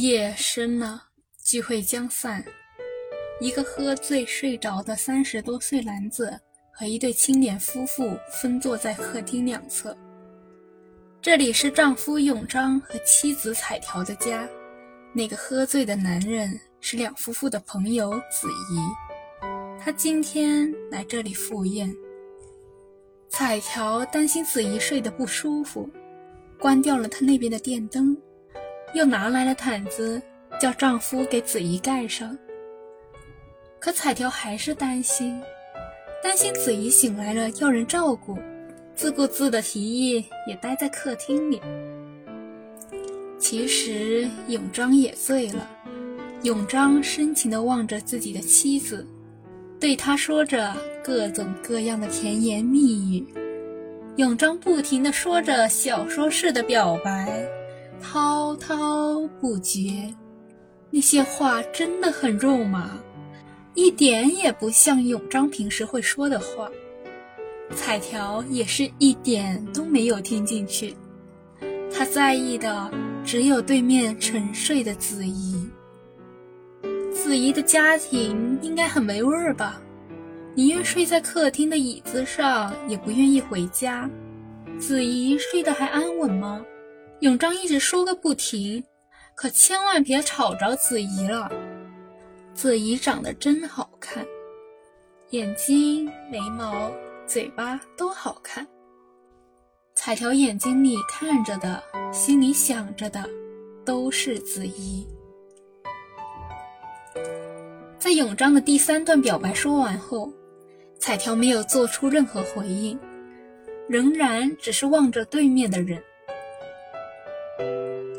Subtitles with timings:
[0.00, 1.02] 夜深了，
[1.42, 2.44] 聚会将散。
[3.40, 6.38] 一个喝醉睡着的三十多岁男子
[6.70, 9.96] 和一对青年夫妇分坐在客厅两侧。
[11.20, 14.48] 这里是丈夫永章和妻子彩条的家。
[15.12, 16.48] 那个喝醉的男人
[16.80, 21.92] 是两夫妇的朋友子怡，他今天来这里赴宴。
[23.28, 25.90] 彩条担心子怡睡得不舒服，
[26.56, 28.16] 关掉了他那边的电灯。
[28.94, 30.20] 又拿来了毯子，
[30.60, 32.36] 叫丈夫给子怡盖上。
[33.78, 35.40] 可彩条还是担心，
[36.22, 38.36] 担心子怡醒来了要人照顾，
[38.94, 41.60] 自顾自的提议也待在客厅里。
[43.38, 45.70] 其实永章也醉了，
[46.42, 49.06] 永章深情地望着自己的妻子，
[49.78, 53.26] 对她说着各种各样的甜言蜜语。
[54.16, 57.48] 永章不停地说着小说式的表白。
[58.02, 60.14] 滔滔不绝，
[60.90, 62.98] 那些话真的很肉麻，
[63.74, 66.70] 一点也不像永章平时会说的话。
[67.74, 70.96] 彩条也是一点都没有听进去，
[71.92, 72.90] 他在意的
[73.24, 75.68] 只有对面沉睡的子怡。
[77.12, 79.82] 子怡的家庭应该很没味儿吧？
[80.54, 84.08] 宁愿睡在客厅的椅子上，也不愿意回家。
[84.78, 86.64] 子怡睡得还安稳吗？
[87.20, 88.84] 永章一直说个不停，
[89.34, 91.50] 可千万别吵着子怡了。
[92.54, 94.24] 子怡长得真好看，
[95.30, 96.92] 眼睛、眉毛、
[97.26, 98.64] 嘴巴都好看。
[99.96, 103.28] 彩条眼睛里看着的，心里想着的，
[103.84, 105.04] 都是子怡。
[107.98, 110.32] 在永章的第三段表白说完后，
[111.00, 112.96] 彩条没有做出任何回应，
[113.88, 116.00] 仍然只是望着对面的人。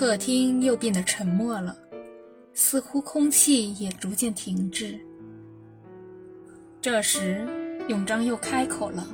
[0.00, 1.76] 客厅又变得沉默了，
[2.54, 4.98] 似乎空气也逐渐停滞。
[6.80, 7.46] 这时，
[7.86, 9.06] 永章又开口了，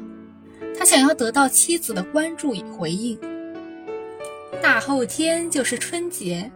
[0.79, 3.19] 他想要得到妻子的关注与回应。
[4.63, 6.49] 大后天就是春节，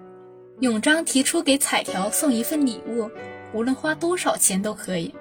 [0.60, 3.10] 永章提出给彩条送一份礼物，
[3.52, 5.12] 无论花多少钱都可以。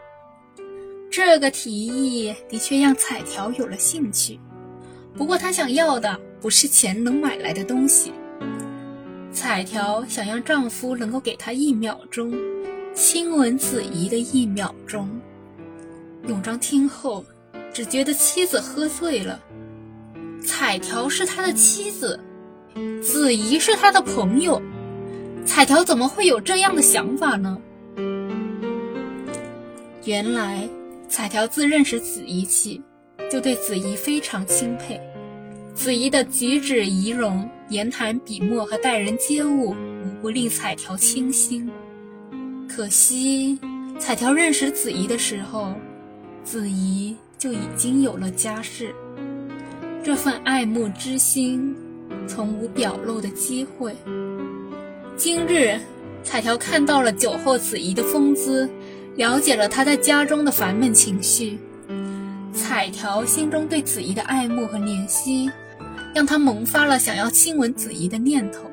[1.09, 4.39] 这个提议的确让彩条有了兴趣，
[5.15, 8.13] 不过他想要的不是钱能买来的东西。
[9.41, 12.33] 彩条想让丈夫能够给她一秒钟
[12.93, 15.09] 亲吻子怡的一秒钟。
[16.27, 17.23] 永章听后，
[17.73, 19.39] 只觉得妻子喝醉了。
[20.45, 22.19] 彩条是他的妻子，
[23.01, 24.61] 子怡是他的朋友，
[25.45, 27.57] 彩条怎么会有这样的想法呢？
[30.03, 30.67] 原来，
[31.07, 32.81] 彩条自认识子怡起，
[33.31, 34.99] 就对子怡非常钦佩。
[35.79, 39.69] 子怡的举止仪容、言谈笔墨和待人接物，
[40.03, 41.71] 无不令彩条倾心。
[42.67, 43.57] 可惜，
[43.97, 45.73] 彩条认识子怡的时候，
[46.43, 48.93] 子怡就已经有了家室。
[50.03, 51.73] 这份爱慕之心，
[52.27, 53.95] 从无表露的机会。
[55.15, 55.79] 今日，
[56.23, 58.69] 彩条看到了酒后子怡的风姿，
[59.15, 61.57] 了解了她在家中的烦闷情绪。
[62.51, 65.49] 彩条心中对子怡的爱慕和怜惜。
[66.13, 68.69] 让他萌发了想要亲吻子怡的念头。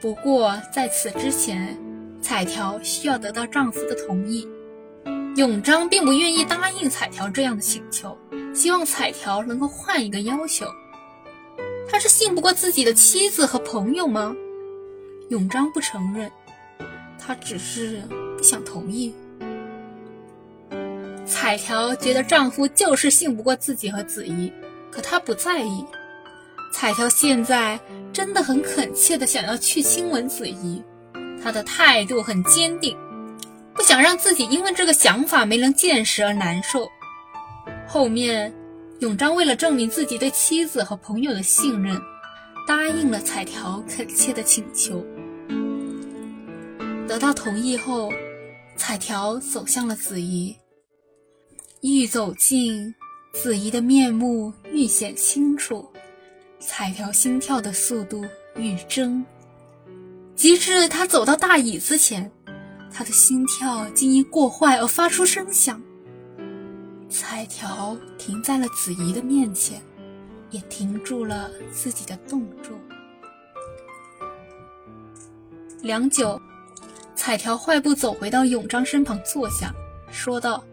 [0.00, 1.78] 不过在此之前，
[2.20, 4.48] 彩条需要得到丈夫的同意。
[5.36, 8.18] 永章并不愿意答应彩条这样的请求，
[8.54, 10.66] 希望彩条能够换一个要求。
[11.88, 14.34] 他是信不过自己的妻子和朋友吗？
[15.30, 16.30] 永章不承认，
[17.18, 18.02] 他只是
[18.36, 19.14] 不想同意。
[21.24, 24.52] 彩条觉得丈夫就是信不过自己和子怡，
[24.90, 25.84] 可她不在意。
[26.72, 27.78] 彩条现在
[28.12, 30.82] 真的很恳切的想要去亲吻子怡，
[31.40, 32.96] 她的态度很坚定，
[33.74, 36.88] 不想让自己因为这个想法没能见识而难受。
[37.86, 38.52] 后面，
[39.00, 42.00] 永章为了证明自己对妻子和朋友的信任，
[42.66, 45.04] 答应了彩条恳切的请求。
[47.06, 48.10] 得到同意后，
[48.76, 50.56] 彩条走向了子怡，
[51.82, 52.94] 愈走近，
[53.34, 55.91] 子怡的面目愈显清楚。
[56.64, 58.24] 彩条心跳的速度
[58.54, 59.24] 愈增，
[60.36, 62.30] 及至他走到大椅子前，
[62.90, 65.82] 他的心跳竟因过快而发出声响。
[67.10, 69.82] 彩条停在了子怡的面前，
[70.50, 72.72] 也停住了自己的动作。
[75.82, 76.40] 良久，
[77.16, 79.74] 彩条快步走回到永章身旁坐下，
[80.10, 80.64] 说道：“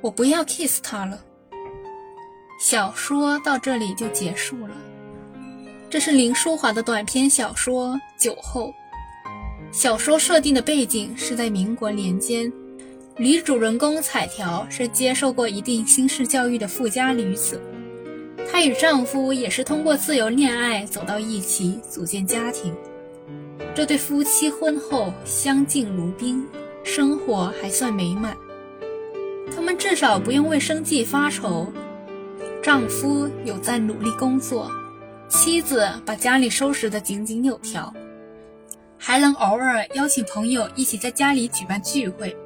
[0.00, 1.22] 我不要 kiss 他了。”
[2.60, 4.76] 小说到这里就结束了。
[5.88, 8.66] 这是林淑华的短篇小说《酒后》，
[9.72, 12.52] 小说设定的背景是在民国年间，
[13.16, 17.58] 女主人公彩条是接受过一定新式教育的富家女子，
[18.52, 22.76] 她与丈夫也是通过自由恋爱走到一起，组建家庭。
[23.74, 26.46] 这对夫妻婚后相敬如宾，
[26.84, 28.36] 生活还算美满。
[29.56, 31.66] 他们至少不用为生计发愁，
[32.62, 34.70] 丈夫有在努力工作，
[35.28, 37.94] 妻子把家里收拾得井井有条。
[38.98, 42.36] 还能偶尔邀请朋友一起在家里举办聚会，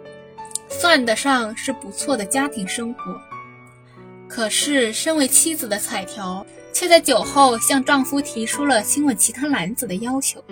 [0.68, 3.20] 算得上是不错的家庭生活。
[4.28, 10.44] 可是，身为妻子的彩条却在酒后向丈夫提出了亲吻其他男子的要求。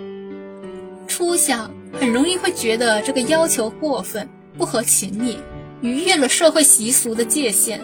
[1.07, 4.27] 初想，很容易会觉得这个要求过分，
[4.57, 5.37] 不合情理，
[5.81, 7.79] 逾越了社会习俗的界限，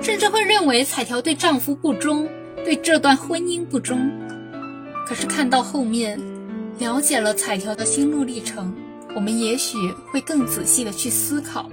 [0.00, 2.28] 甚至会认为彩条对丈夫不忠，
[2.64, 4.10] 对这段婚姻不忠。
[5.06, 6.18] 可是看到后面。
[6.80, 8.74] 了解了彩条的心路历程，
[9.14, 9.76] 我们也许
[10.10, 11.70] 会更仔细的去思考，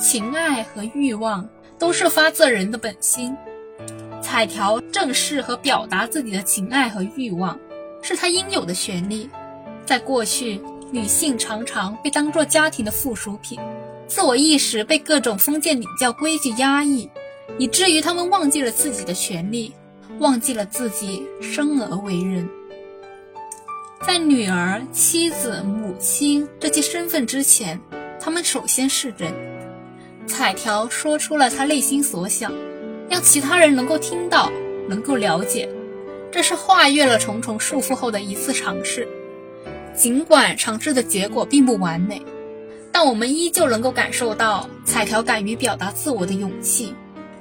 [0.00, 1.48] 情爱和欲望
[1.78, 3.36] 都是发自人的本心。
[4.20, 7.56] 彩条正视和表达自己的情爱和欲望，
[8.02, 9.30] 是她应有的权利。
[9.84, 10.60] 在过去，
[10.90, 13.60] 女性常常被当作家庭的附属品，
[14.08, 17.08] 自我意识被各种封建礼教规矩压抑，
[17.58, 19.72] 以至于他们忘记了自己的权利，
[20.18, 22.48] 忘记了自己生而为人。
[24.06, 27.80] 在女儿、妻子、母亲这些身份之前，
[28.20, 29.32] 他们首先是人。
[30.26, 32.52] 彩条说出了他内心所想，
[33.08, 34.50] 让其他人能够听到，
[34.88, 35.68] 能够了解。
[36.30, 39.08] 这是跨越了重重束缚后的一次尝试。
[39.94, 42.20] 尽管尝试的结果并不完美，
[42.92, 46.92] 但我们依旧能够感受到彩条敢于表达自我的勇气。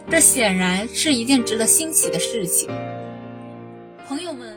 [0.10, 2.69] 这显然是一件值得欣喜的事情。
[4.07, 4.56] 朋友们。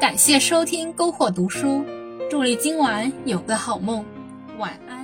[0.00, 1.84] 感谢收听篝火读书，
[2.30, 4.02] 祝你今晚有个好梦，
[4.58, 4.99] 晚安。